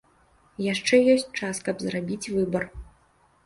[0.73, 2.69] Яшчэ ёсць час, каб зрабіць выбар.